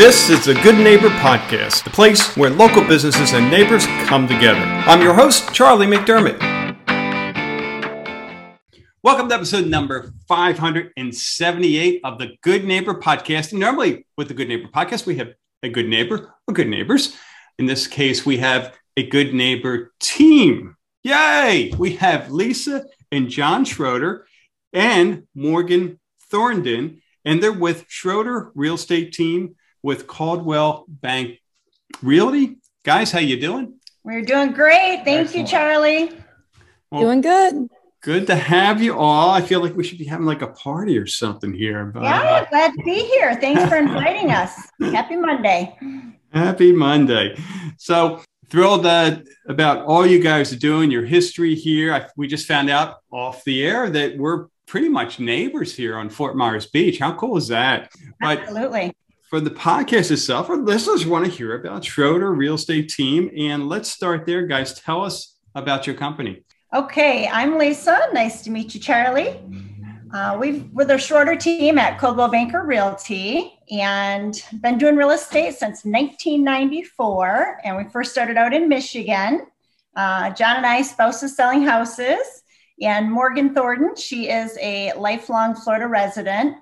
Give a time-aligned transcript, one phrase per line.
[0.00, 4.58] This is the Good Neighbor Podcast, the place where local businesses and neighbors come together.
[4.58, 6.40] I'm your host, Charlie McDermott.
[9.02, 13.50] Welcome to episode number 578 of the Good Neighbor Podcast.
[13.50, 17.14] And normally, with the Good Neighbor Podcast, we have a good neighbor or good neighbors.
[17.58, 20.76] In this case, we have a good neighbor team.
[21.04, 21.74] Yay!
[21.76, 24.26] We have Lisa and John Schroeder
[24.72, 31.38] and Morgan Thornton, and they're with Schroeder Real Estate Team with Coldwell Banker
[32.02, 32.56] Realty.
[32.84, 33.74] Guys, how you doing?
[34.04, 35.02] We're doing great.
[35.04, 35.34] Thank Excellent.
[35.34, 36.12] you, Charlie.
[36.90, 37.68] Well, doing good.
[38.02, 39.30] Good to have you all.
[39.30, 41.84] I feel like we should be having like a party or something here.
[41.84, 43.34] But, yeah, uh, glad to be here.
[43.36, 44.54] Thanks for inviting us.
[44.80, 45.76] Happy Monday.
[46.32, 47.36] Happy Monday.
[47.76, 51.92] So thrilled uh, about all you guys are doing, your history here.
[51.92, 56.08] I, we just found out off the air that we're pretty much neighbors here on
[56.08, 56.98] Fort Myers Beach.
[56.98, 57.92] How cool is that?
[58.22, 58.94] Absolutely
[59.30, 63.30] for the podcast itself, our listeners want to hear about Schroeder Real Estate Team.
[63.38, 64.74] And let's start there, guys.
[64.74, 66.42] Tell us about your company.
[66.74, 68.08] Okay, I'm Lisa.
[68.12, 69.40] Nice to meet you, Charlie.
[70.12, 75.52] Uh, we've we're the Schroeder team at Coldwell Banker Realty and been doing real estate
[75.52, 77.60] since 1994.
[77.62, 79.46] And we first started out in Michigan.
[79.94, 82.42] Uh, John and I, spouses selling houses,
[82.82, 83.94] and Morgan Thornton.
[83.94, 86.56] She is a lifelong Florida resident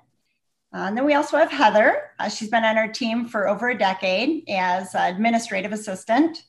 [0.73, 2.11] uh, and then we also have Heather.
[2.19, 6.43] Uh, she's been on our team for over a decade as administrative assistant.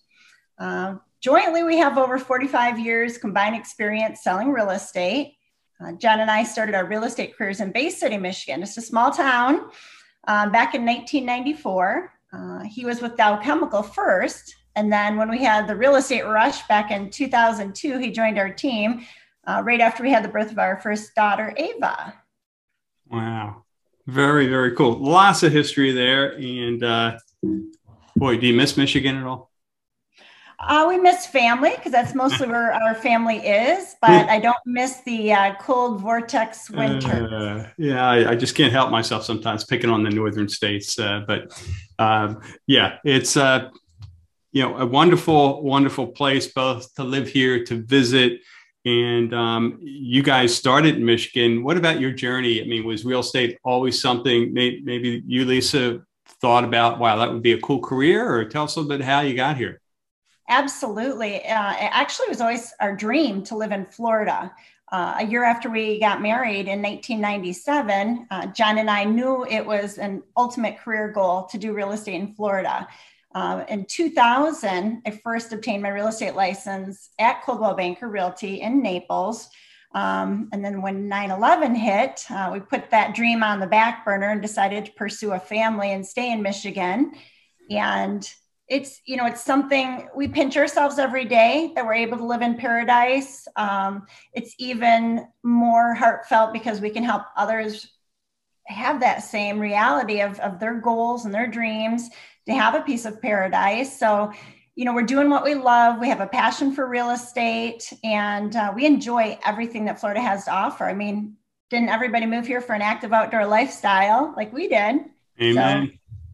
[0.59, 5.37] Uh, jointly, we have over 45 years combined experience selling real estate.
[5.81, 8.63] Uh, John and I started our real estate careers in Bay City, Michigan.
[8.63, 9.71] It's a small town.
[10.29, 14.55] Um, back in 1994, uh, he was with Dow Chemical first.
[14.77, 18.53] And then when we had the real estate rush back in 2002, he joined our
[18.53, 19.07] team
[19.47, 22.15] uh, right after we had the birth of our first daughter, Ava.
[23.09, 23.65] Wow.
[24.07, 24.99] Very, very cool.
[24.99, 26.33] Lots of history there.
[26.33, 27.19] And uh,
[28.17, 29.51] boy, do you miss Michigan at all?
[30.63, 35.01] Uh, we miss family because that's mostly where our family is, but I don't miss
[35.07, 37.29] the uh, cold vortex winter.
[37.35, 40.99] Uh, yeah, I, I, just can't help myself sometimes picking on the northern states.
[40.99, 41.51] Uh, but
[41.99, 43.71] um, yeah, it's uh,
[44.53, 48.41] you know a wonderful, wonderful place both to live here, to visit,
[48.85, 51.63] and um, you guys started in Michigan.
[51.63, 52.63] What about your journey?
[52.63, 56.01] I mean, was real estate always something maybe, you, Lisa,
[56.41, 58.33] thought about, wow, that would be a cool career?
[58.33, 59.81] Or tell us a little bit how you got here.
[60.49, 61.45] Absolutely.
[61.47, 64.53] Uh, it actually was always our dream to live in Florida.
[64.91, 69.65] Uh, a year after we got married in 1997, uh, John and I knew it
[69.65, 72.89] was an ultimate career goal to do real estate in Florida.
[73.35, 78.83] Uh, in 2000, I first obtained my real estate license at Coldwell Banker Realty in
[78.83, 79.49] Naples.
[79.93, 84.05] Um, and then when 9 11 hit, uh, we put that dream on the back
[84.05, 87.13] burner and decided to pursue a family and stay in Michigan.
[87.71, 88.29] And
[88.69, 92.43] it's, you know, it's something we pinch ourselves every day that we're able to live
[92.43, 93.47] in paradise.
[93.57, 97.89] Um, it's even more heartfelt because we can help others
[98.67, 102.09] have that same reality of, of their goals and their dreams
[102.47, 103.99] to have a piece of paradise.
[103.99, 104.33] So,
[104.75, 106.01] you know, we're doing what we love.
[106.01, 110.45] We have a passion for real estate and uh, we enjoy everything that Florida has
[110.47, 110.85] to offer.
[110.85, 111.37] I mean,
[111.69, 115.05] didn't everybody move here for an active outdoor lifestyle like we did?
[115.41, 115.93] Amen.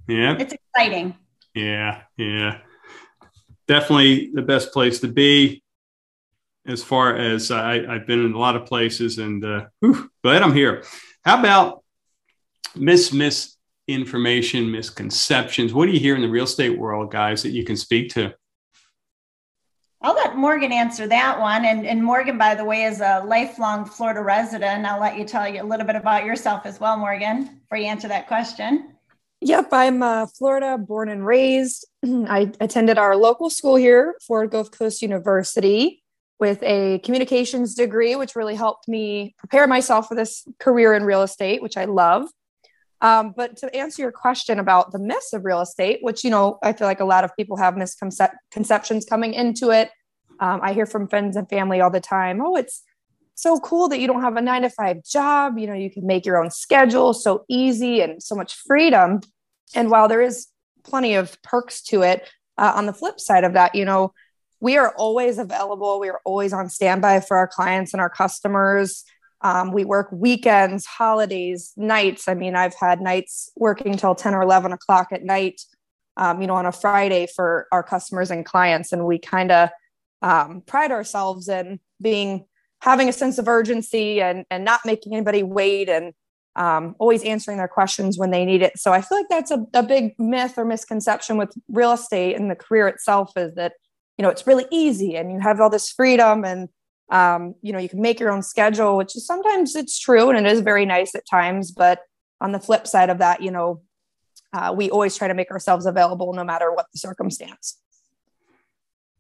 [0.08, 0.36] So yeah.
[0.38, 1.16] It's exciting.
[1.54, 2.02] Yeah.
[2.16, 2.58] Yeah.
[3.66, 5.62] Definitely the best place to be
[6.66, 10.42] as far as I, have been in a lot of places and uh, whew, glad
[10.42, 10.84] I'm here.
[11.24, 11.82] How about
[12.74, 13.55] Miss Miss
[13.88, 15.72] information, misconceptions?
[15.72, 18.34] What do you hear in the real estate world, guys, that you can speak to?
[20.02, 21.64] I'll let Morgan answer that one.
[21.64, 24.84] And, and Morgan, by the way, is a lifelong Florida resident.
[24.84, 27.86] I'll let you tell you a little bit about yourself as well, Morgan, before you
[27.86, 28.92] answer that question.
[29.41, 31.86] Yep, I'm uh, Florida born and raised.
[32.04, 36.03] I attended our local school here, Florida Gulf Coast University,
[36.38, 41.22] with a communications degree, which really helped me prepare myself for this career in real
[41.22, 42.28] estate, which I love.
[43.00, 46.59] Um, but to answer your question about the myths of real estate, which, you know,
[46.62, 49.91] I feel like a lot of people have misconceptions coming into it.
[50.41, 52.82] Um, I hear from friends and family all the time, oh, it's
[53.34, 55.59] so cool that you don't have a nine to five job.
[55.59, 59.21] You know, you can make your own schedule so easy and so much freedom.
[59.74, 60.47] And while there is
[60.84, 62.28] plenty of perks to it,
[62.59, 64.15] uh, on the flip side of that, you know,
[64.60, 66.00] we are always available.
[66.00, 69.04] We are always on standby for our clients and our customers.
[69.42, 72.27] Um, we work weekends, holidays, nights.
[72.28, 75.60] I mean, I've had nights working till 10 or 11 o'clock at night,
[76.16, 78.92] um, you know, on a Friday for our customers and clients.
[78.92, 79.71] And we kind of
[80.22, 82.47] um, pride ourselves in being
[82.80, 86.12] having a sense of urgency and, and not making anybody wait and
[86.56, 88.78] um, always answering their questions when they need it.
[88.78, 92.50] So I feel like that's a, a big myth or misconception with real estate and
[92.50, 93.74] the career itself is that,
[94.16, 96.68] you know, it's really easy and you have all this freedom and,
[97.10, 100.47] um, you know, you can make your own schedule, which is sometimes it's true and
[100.47, 101.70] it is very nice at times.
[101.70, 102.00] But
[102.41, 103.82] on the flip side of that, you know,
[104.53, 107.78] uh, we always try to make ourselves available no matter what the circumstance.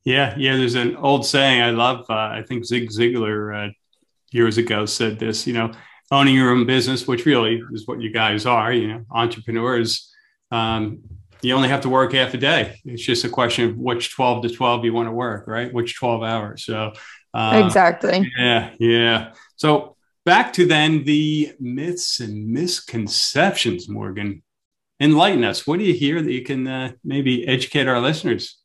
[0.04, 0.56] Yeah, yeah.
[0.56, 2.06] There's an old saying I love.
[2.08, 3.72] Uh, I think Zig Ziglar uh,
[4.30, 5.46] years ago said this.
[5.46, 5.72] You know,
[6.10, 10.12] owning your own business, which really is what you guys are, you know, entrepreneurs,
[10.52, 11.00] um,
[11.42, 12.80] you only have to work half a day.
[12.84, 15.72] It's just a question of which 12 to 12 you want to work, right?
[15.72, 16.64] Which 12 hours.
[16.64, 16.92] So,
[17.36, 18.30] uh, exactly.
[18.38, 18.70] Yeah.
[18.78, 19.32] Yeah.
[19.56, 24.42] So, back to then the myths and misconceptions, Morgan.
[24.98, 25.66] Enlighten us.
[25.66, 28.58] What do you hear that you can uh, maybe educate our listeners?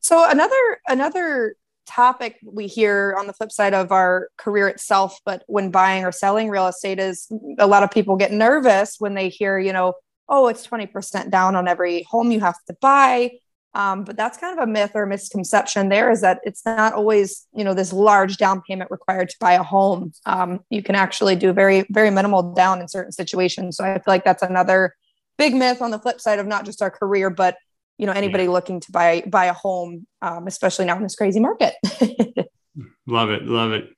[0.00, 1.54] So another another
[1.86, 6.12] topic we hear on the flip side of our career itself, but when buying or
[6.12, 9.94] selling real estate is a lot of people get nervous when they hear, you know,
[10.28, 13.30] oh, it's 20% down on every home you have to buy.
[13.74, 17.46] Um, but that's kind of a myth or misconception there is that it's not always,
[17.54, 20.12] you know, this large down payment required to buy a home.
[20.26, 23.78] Um, you can actually do very, very minimal down in certain situations.
[23.78, 24.94] So I feel like that's another
[25.38, 27.56] big myth on the flip side of not just our career, but
[27.98, 28.50] you know anybody yeah.
[28.50, 31.74] looking to buy buy a home um, especially now in this crazy market
[33.06, 33.90] love it love it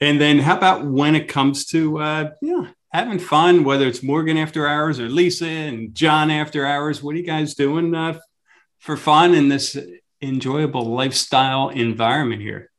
[0.00, 4.36] and then how about when it comes to uh, yeah having fun whether it's morgan
[4.36, 8.18] after hours or lisa and john after hours what are you guys doing uh,
[8.80, 9.78] for fun in this
[10.20, 12.70] enjoyable lifestyle environment here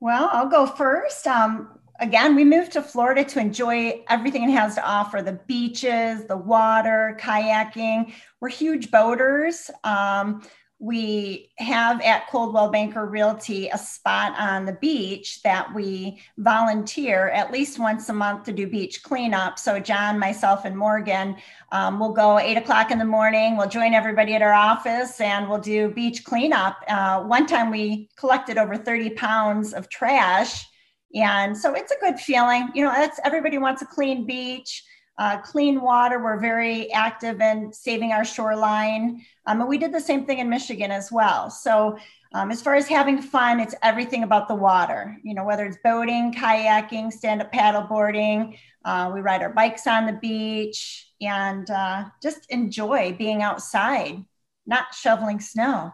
[0.00, 1.68] well i'll go first um,
[2.02, 6.36] again, we moved to Florida to enjoy everything it has to offer the beaches, the
[6.36, 8.12] water, kayaking.
[8.40, 9.70] We're huge boaters.
[9.84, 10.42] Um,
[10.82, 17.52] we have at Coldwell Banker Realty a spot on the beach that we volunteer at
[17.52, 19.60] least once a month to do beach cleanup.
[19.60, 21.36] So, John, myself, and Morgan
[21.70, 23.56] um, will go eight o'clock in the morning.
[23.56, 26.78] We'll join everybody at our office and we'll do beach cleanup.
[26.88, 30.66] Uh, one time we collected over 30 pounds of trash
[31.14, 32.70] and so it's a good feeling.
[32.74, 34.82] You know, that's everybody wants a clean beach,
[35.22, 36.20] uh, clean water.
[36.20, 39.24] We're very active in saving our shoreline.
[39.46, 41.48] Um, and we did the same thing in Michigan as well.
[41.48, 41.96] So
[42.34, 45.16] um, as far as having fun, it's everything about the water.
[45.22, 50.06] You know, whether it's boating, kayaking, stand-up paddle boarding, uh, we ride our bikes on
[50.06, 54.24] the beach, and uh, just enjoy being outside,
[54.66, 55.92] not shoveling snow.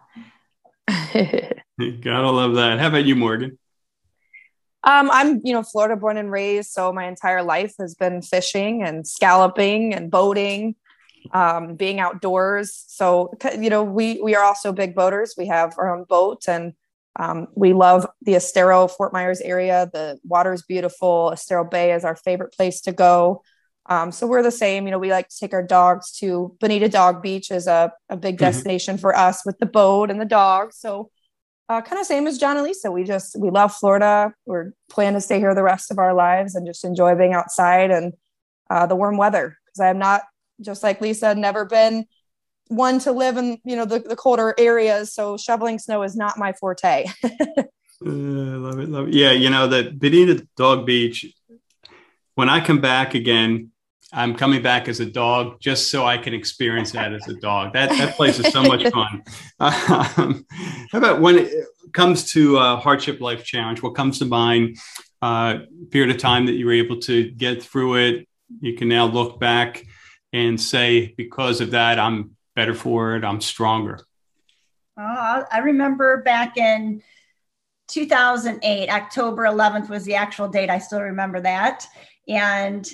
[0.87, 2.79] Gotta love that.
[2.79, 3.59] How about you, Morgan?
[4.83, 8.81] Um, I'm, you know, Florida born and raised, so my entire life has been fishing
[8.81, 10.75] and scalloping and boating,
[11.33, 12.85] um, being outdoors.
[12.87, 15.35] So, you know, we we are also big boaters.
[15.37, 16.73] We have our own boat, and
[17.17, 19.89] um, we love the Estero Fort Myers area.
[19.91, 21.31] The water is beautiful.
[21.31, 23.43] Estero Bay is our favorite place to go.
[23.87, 24.85] Um, so we're the same.
[24.85, 28.15] You know, we like to take our dogs to Bonita Dog Beach is a, a
[28.15, 28.45] big mm-hmm.
[28.45, 29.01] destination mm-hmm.
[29.01, 30.77] for us with the boat and the dogs.
[30.77, 31.09] So
[31.69, 32.91] uh, kind of same as John and Lisa.
[32.91, 34.33] We just we love Florida.
[34.45, 37.91] We're planning to stay here the rest of our lives and just enjoy being outside
[37.91, 38.13] and
[38.71, 39.55] uh, the warm weather.
[39.65, 40.23] Because I have not,
[40.61, 42.05] just like Lisa, never been
[42.67, 45.13] one to live in you know the, the colder areas.
[45.13, 47.05] So shoveling snow is not my forte.
[47.23, 47.65] uh,
[48.03, 49.13] love it, love it.
[49.13, 51.31] Yeah, you know that Bonita Dog Beach.
[52.33, 53.71] When I come back again,
[54.11, 57.73] I'm coming back as a dog just so I can experience that as a dog.
[57.73, 59.23] That that place is so much fun.
[59.59, 60.45] Um,
[60.91, 61.53] how about when it
[61.93, 63.81] comes to uh, hardship life challenge?
[63.81, 64.77] What comes to mind?
[65.21, 65.59] Uh,
[65.91, 68.27] period of time that you were able to get through it.
[68.61, 69.85] You can now look back
[70.31, 73.23] and say, because of that, I'm better for it.
[73.23, 73.99] I'm stronger.
[74.99, 77.01] Uh, I remember back in
[77.89, 80.69] 2008, October 11th was the actual date.
[80.69, 81.85] I still remember that.
[82.27, 82.89] And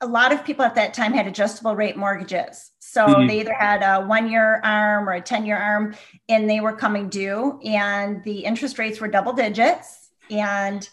[0.00, 2.70] a lot of people at that time had adjustable rate mortgages.
[2.78, 3.26] So mm-hmm.
[3.26, 5.94] they either had a one year arm or a 10 year arm,
[6.28, 10.10] and they were coming due, and the interest rates were double digits.
[10.30, 10.88] And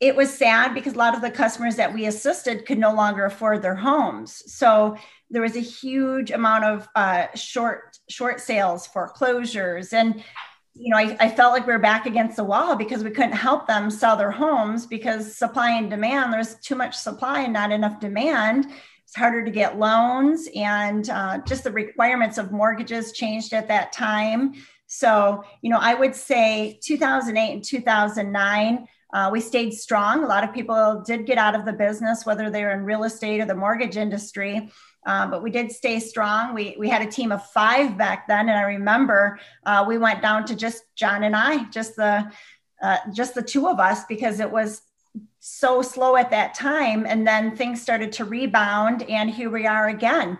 [0.00, 3.24] it was sad because a lot of the customers that we assisted could no longer
[3.24, 4.42] afford their homes.
[4.52, 4.96] So
[5.30, 10.22] there was a huge amount of uh, short short sales, foreclosures, and
[10.78, 13.32] you know, I, I, felt like we were back against the wall because we couldn't
[13.32, 17.72] help them sell their homes because supply and demand, there's too much supply and not
[17.72, 18.66] enough demand.
[19.04, 23.92] It's harder to get loans, and uh, just the requirements of mortgages changed at that
[23.92, 24.54] time.
[24.86, 30.24] So, you know, I would say 2008 and 2009, uh, we stayed strong.
[30.24, 33.40] A lot of people did get out of the business, whether they're in real estate
[33.40, 34.70] or the mortgage industry.
[35.06, 36.52] Uh, but we did stay strong.
[36.52, 38.48] We, we had a team of five back then.
[38.48, 42.30] And I remember uh, we went down to just John and I, just the,
[42.82, 44.82] uh, just the two of us, because it was
[45.38, 47.06] so slow at that time.
[47.06, 50.38] And then things started to rebound, and here we are again.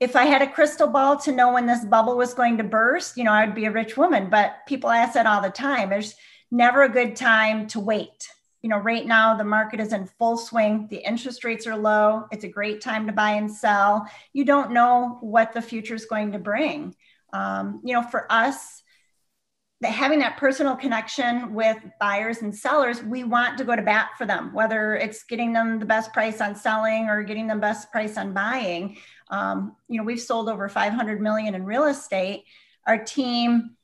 [0.00, 3.16] If I had a crystal ball to know when this bubble was going to burst,
[3.16, 4.28] you know, I'd be a rich woman.
[4.30, 5.90] But people ask that all the time.
[5.90, 6.14] There's
[6.50, 8.28] never a good time to wait.
[8.66, 10.88] You know, right now the market is in full swing.
[10.90, 12.24] The interest rates are low.
[12.32, 14.08] It's a great time to buy and sell.
[14.32, 16.92] You don't know what the future is going to bring.
[17.32, 18.82] Um, you know, for us,
[19.82, 24.08] that having that personal connection with buyers and sellers, we want to go to bat
[24.18, 27.92] for them, whether it's getting them the best price on selling or getting them best
[27.92, 28.96] price on buying.
[29.30, 32.42] Um, you know, we've sold over 500 million in real estate.
[32.84, 33.75] Our team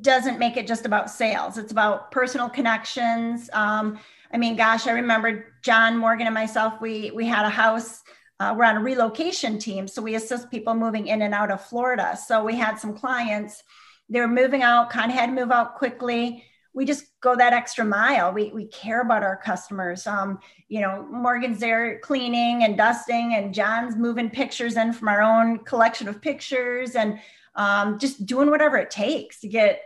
[0.00, 3.48] doesn't make it just about sales; it's about personal connections.
[3.52, 3.98] Um,
[4.32, 6.80] I mean, gosh, I remember John Morgan and myself.
[6.80, 8.02] We we had a house.
[8.38, 11.64] Uh, we're on a relocation team, so we assist people moving in and out of
[11.64, 12.16] Florida.
[12.16, 13.62] So we had some clients
[14.08, 16.44] they were moving out, kind of had to move out quickly.
[16.74, 18.32] We just go that extra mile.
[18.32, 20.06] We, we care about our customers.
[20.06, 20.38] Um,
[20.68, 25.58] you know, Morgan's there cleaning and dusting, and John's moving pictures in from our own
[25.60, 27.18] collection of pictures and
[27.56, 29.80] um, just doing whatever it takes to get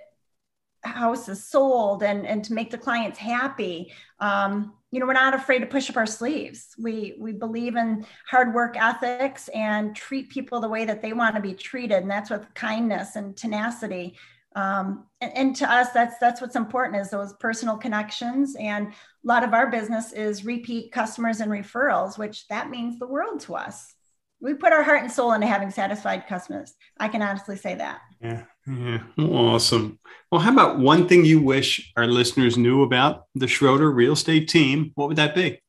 [0.83, 3.93] houses sold and, and to make the clients happy.
[4.19, 6.75] Um, you know, we're not afraid to push up our sleeves.
[6.79, 11.37] We we believe in hard work ethics and treat people the way that they want
[11.37, 14.17] to be treated, and that's with kindness and tenacity.
[14.57, 18.57] Um, and, and, to us, that's that's what's important is those personal connections.
[18.59, 23.07] And a lot of our business is repeat customers and referrals, which that means the
[23.07, 23.95] world to us.
[24.41, 26.75] We put our heart and soul into having satisfied customers.
[26.99, 28.01] I can honestly say that.
[28.21, 28.45] Yeah.
[28.67, 29.99] Yeah, awesome.
[30.31, 34.49] Well, how about one thing you wish our listeners knew about the Schroeder real estate
[34.49, 34.93] team?
[34.95, 35.61] What would that be?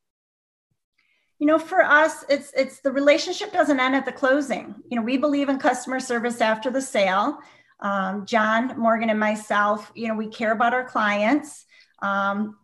[1.39, 4.75] You know, for us, it's it's the relationship doesn't end at the closing.
[4.89, 7.39] You know, we believe in customer service after the sale.
[7.79, 11.65] Um, John Morgan and myself, you know, we care about our clients.
[12.03, 12.57] Um,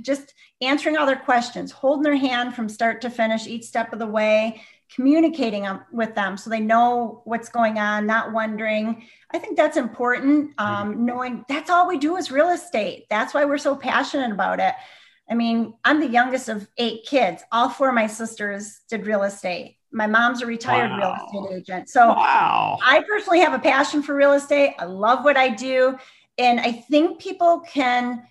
[0.00, 0.32] just
[0.62, 4.06] answering all their questions, holding their hand from start to finish each step of the
[4.06, 4.62] way,
[4.94, 9.04] communicating with them so they know what's going on, not wondering.
[9.30, 10.52] I think that's important.
[10.58, 11.04] Um, mm-hmm.
[11.04, 13.06] knowing that's all we do is real estate.
[13.08, 14.74] That's why we're so passionate about it.
[15.30, 17.42] I mean, I'm the youngest of eight kids.
[17.52, 19.76] All four of my sisters did real estate.
[19.92, 21.26] My mom's a retired wow.
[21.32, 21.88] real estate agent.
[21.88, 22.78] So wow.
[22.82, 24.74] I personally have a passion for real estate.
[24.78, 25.96] I love what I do.
[26.36, 28.24] And I think people can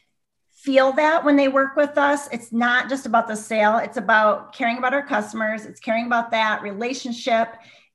[0.63, 2.27] feel that when they work with us.
[2.31, 6.31] It's not just about the sale, it's about caring about our customers, it's caring about
[6.31, 7.49] that relationship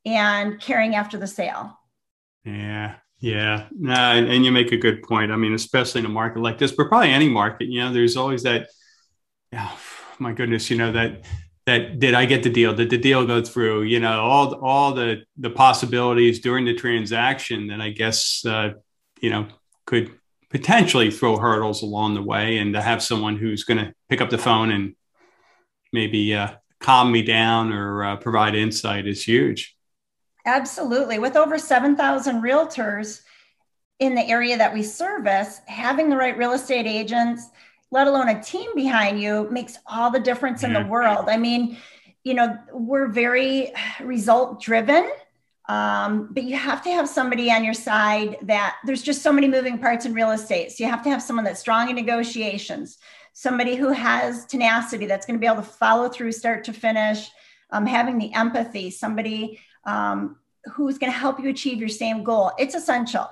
[0.05, 1.79] and caring after the sale.
[2.45, 2.97] Yeah.
[3.21, 5.33] Yeah, no, and, and, you make a good point.
[5.33, 8.19] I mean, especially in a market like this, but probably any market, you know, there's
[8.19, 8.69] always that.
[9.57, 9.79] Oh,
[10.19, 11.25] my goodness, you know that
[11.65, 12.75] that did I get the deal?
[12.75, 13.85] Did the deal go through?
[13.85, 18.73] You know, all all the the possibilities during the transaction that I guess uh,
[19.21, 19.49] you know
[19.87, 20.11] could
[20.51, 24.31] potentially throw hurdles along the way and to have someone who's going to pick up
[24.31, 24.95] the phone and
[25.93, 26.49] maybe uh,
[26.81, 29.77] calm me down or uh, provide insight is huge.
[30.47, 31.19] Absolutely.
[31.19, 33.23] With over 7,000 realtors
[33.99, 37.49] in the area that we service, having the right real estate agents,
[37.91, 40.91] let alone a team behind you, makes all the difference in the mm-hmm.
[40.91, 41.29] world.
[41.29, 41.79] I mean,
[42.25, 45.11] you know, we're very result driven
[45.67, 49.49] um, but you have to have somebody on your side that there's just so many
[49.49, 50.73] moving parts in real estate.
[50.73, 52.99] So you have to have someone that's strong in negotiations,
[53.33, 57.31] somebody who has tenacity that's going to be able to follow through start to finish,
[57.71, 60.37] um, having the empathy, somebody um,
[60.75, 62.53] who's going to help you achieve your same goal.
[62.59, 63.29] It's essential.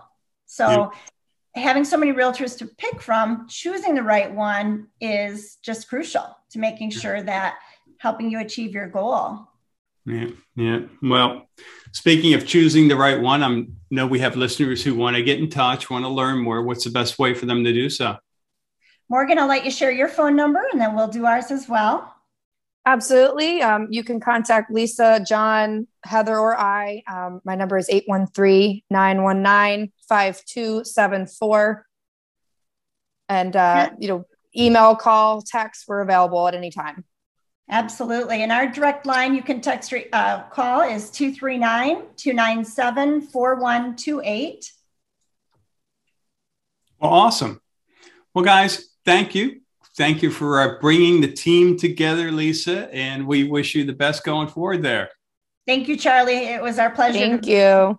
[0.47, 0.93] So
[1.55, 1.63] yeah.
[1.63, 6.59] having so many realtors to pick from, choosing the right one is just crucial to
[6.59, 7.57] making sure that
[7.99, 9.49] helping you achieve your goal.
[10.05, 10.81] Yeah, yeah.
[11.01, 11.49] Well,
[11.93, 15.39] speaking of choosing the right one, I know we have listeners who want to get
[15.39, 16.63] in touch, want to learn more.
[16.63, 18.17] What's the best way for them to do so?
[19.09, 22.15] Morgan, I'll let you share your phone number and then we'll do ours as well.
[22.85, 23.63] Absolutely.
[23.63, 27.05] Um, you can contact Lisa, John, Heather, or I.
[27.07, 31.87] Um, my number is 813 919 5274.
[33.29, 34.25] And, uh, you know,
[34.57, 37.05] email, call, text, we're available at any time.
[37.73, 38.43] Absolutely.
[38.43, 44.73] And our direct line you can text uh, call is 239 297 4128.
[47.01, 47.63] Well, awesome.
[48.35, 49.63] Well, guys, thank you.
[49.97, 54.23] Thank you for uh, bringing the team together, Lisa, and we wish you the best
[54.23, 55.09] going forward there.
[55.67, 56.45] Thank you, Charlie.
[56.49, 57.19] It was our pleasure.
[57.19, 57.99] Thank you.